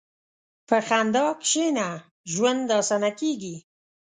په 0.67 0.77
خندا 0.87 1.25
کښېنه، 1.41 1.87
ژوند 2.31 2.67
اسانه 2.79 3.11
کېږي. 3.19 3.55